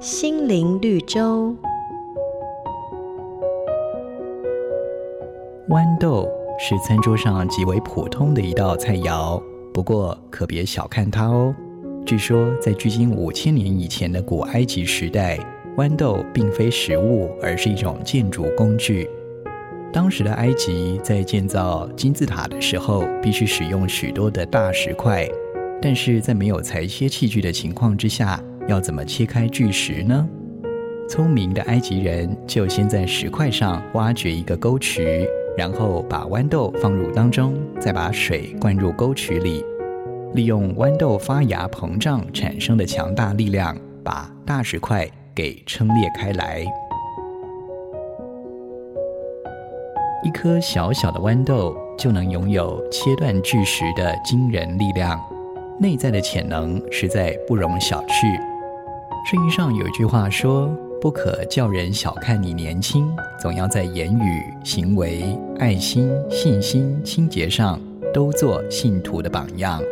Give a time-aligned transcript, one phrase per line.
[0.00, 1.52] 心灵绿洲。
[5.68, 9.42] 豌豆是餐桌上极为普通的一道菜肴，
[9.74, 11.52] 不过可别小看它哦。
[12.06, 15.36] 据说，在距今五千年以前的古埃及时代，
[15.76, 19.10] 豌豆并非食物，而是一种建筑工具。
[19.92, 25.28] 当时的埃及在建造金字塔的时候，必须使用许多的大石块。
[25.82, 30.28] 但是在没有裁切器具的情况之下，要怎么切开巨石呢？
[31.08, 39.64] 聪明的埃及人就先在石块上挖掘一个沟渠，然后把豌豆放入当中，再把水灌入沟渠里，
[40.34, 46.62] 利用豌豆发芽膨胀产生的强大力量，把大石块给撑裂开来。
[50.22, 55.18] 一颗小小的豌豆就能拥有切断巨石的惊人力量，
[55.80, 58.38] 内在的潜能实在不容小觑。
[59.30, 67.78] 圣经上有一句话说：“不可叫人小看你年轻，总要在言语、行为、爱心、信心、清洁上
[68.10, 69.82] 都做信徒的榜样。”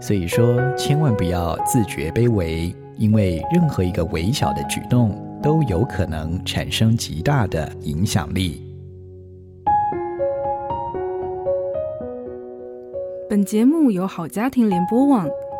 [0.00, 8.62] 所以说，千万不要自觉卑微，因为任何一个微小的举动都有可能产生极大的影响力。
[13.28, 15.28] 本节目由好家庭联播网、